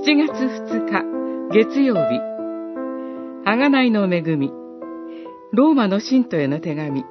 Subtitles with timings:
[0.00, 1.02] 7月2日
[1.52, 2.20] 月曜日。
[3.44, 4.52] あがないの恵み。
[5.52, 7.04] ローマの信徒への手紙。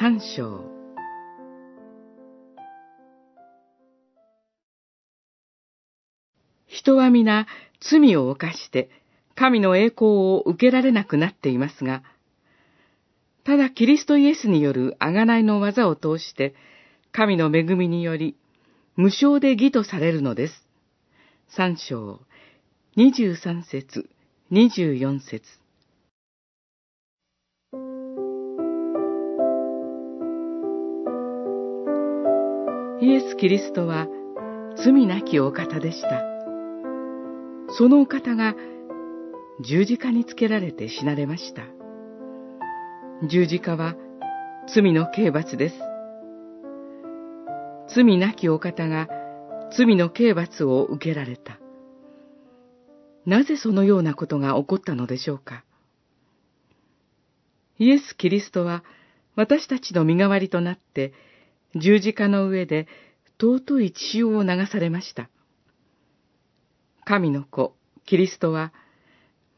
[0.00, 0.64] 3章。
[6.66, 7.46] 人は皆
[7.80, 8.90] 罪を犯して
[9.36, 12.02] 神の栄光を受けられなくなっていますが、
[13.44, 16.56] ただキリストイエスによる贖いの技を通して、
[17.12, 18.36] 神の恵みにより、
[18.96, 20.66] 無償で義とされるのです。
[21.54, 22.20] 三章、
[22.94, 24.10] 二十三節、
[24.50, 25.40] 二十四節。
[33.00, 34.08] イエス・キリストは
[34.84, 36.22] 罪なきお方でした。
[37.78, 38.54] そのお方が
[39.64, 41.62] 十字架につけられて死なれました。
[43.26, 43.94] 十字架は
[44.74, 45.76] 罪の刑罰です。
[47.94, 49.08] 罪なきお方が
[49.74, 51.61] 罪の刑罰を受けられた。
[53.24, 55.64] なぜそのようなことが起こったのでしょうか？
[57.78, 58.84] イエス・キリストは
[59.36, 61.12] 私たちの身代わりとなって
[61.74, 62.86] 十字架の上で
[63.40, 65.28] 尊い血潮を流されました。
[67.04, 67.74] 神の子、
[68.06, 68.72] キリストは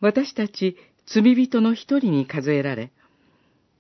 [0.01, 2.93] 私たち罪人の一人に数えられ、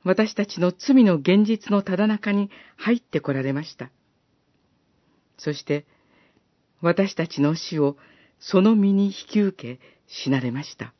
[0.02, 3.90] 私たちの罪の現実のただ中に入ってこられました。
[5.38, 5.86] そして、
[6.82, 7.96] 私たちの死を
[8.46, 10.92] その身に引き受け死なれました。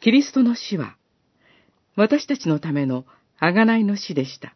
[0.00, 0.96] キリストの死は、
[1.96, 3.04] 私たちのための
[3.40, 4.54] 贖いの死でした。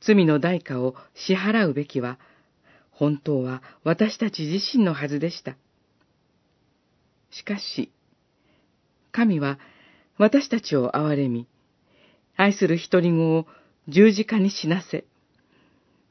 [0.00, 2.18] 罪の代価を支払うべきは、
[2.90, 5.56] 本当は私たち自身のはずでした。
[7.30, 7.92] しかし、
[9.12, 9.58] 神は
[10.18, 11.46] 私たちを憐れみ、
[12.36, 13.46] 愛する一人子を
[13.86, 15.04] 十字架に死なせ、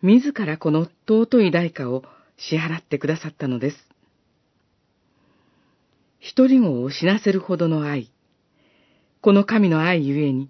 [0.02, 2.04] 自らこの尊い代価を
[2.38, 3.78] 支払ってくださったのです。
[6.20, 8.12] 一人子を死なせるほどの愛、
[9.22, 10.50] この神の愛ゆえに、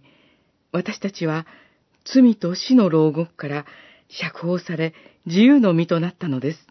[0.71, 1.45] 私たちは
[2.05, 3.65] 罪と死の牢獄から
[4.09, 4.93] 釈放され
[5.25, 6.67] 自由の身となったのです。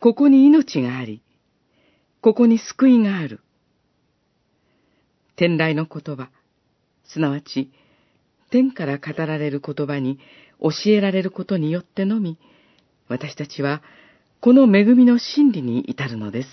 [0.00, 1.22] ここに命があり、
[2.20, 3.40] ここに救いがある。
[5.36, 6.30] 天来の言葉、
[7.04, 7.70] すなわち、
[8.50, 10.18] 天から語られる言葉に
[10.60, 12.38] 教えられることによってのみ、
[13.14, 13.80] 私たちは
[14.40, 16.48] この恵みの真理に至るのです。